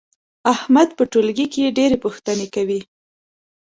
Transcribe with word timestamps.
احمد 0.53 0.89
په 0.97 1.03
ټولګي 1.11 1.47
کې 1.53 1.75
ډېر 1.77 1.91
پوښتنې 2.03 2.47
کوي. 2.55 2.81